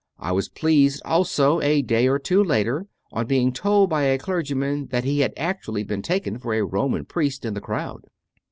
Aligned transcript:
I 0.17 0.31
was 0.31 0.49
pleased 0.49 1.03
also, 1.05 1.61
a 1.61 1.83
day 1.83 2.07
or 2.07 2.17
two 2.17 2.43
later, 2.43 2.87
on 3.11 3.27
being 3.27 3.53
told 3.53 3.91
by 3.91 4.01
a 4.05 4.17
clergyman 4.17 4.87
that 4.87 5.03
he 5.03 5.19
had 5.19 5.31
actually 5.37 5.83
been 5.83 6.01
taken 6.01 6.39
for 6.39 6.55
a 6.55 6.63
Roman 6.65 7.05
priest 7.05 7.45
in 7.45 7.53
the 7.53 7.61
crowd. 7.61 8.05